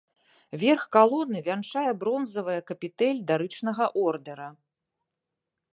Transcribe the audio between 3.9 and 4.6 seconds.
ордэра.